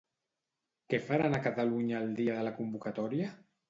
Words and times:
Què 0.93 1.01
faran 1.11 1.37
a 1.37 1.43
Catalunya 1.45 2.03
el 2.09 2.19
dia 2.23 2.43
de 2.43 2.51
la 2.53 2.59
convocatòria? 2.61 3.35